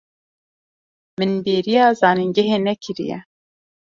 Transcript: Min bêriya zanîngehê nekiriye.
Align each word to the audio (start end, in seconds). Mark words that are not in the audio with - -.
Min 1.17 1.31
bêriya 1.43 1.85
zanîngehê 1.99 2.57
nekiriye. 2.65 3.17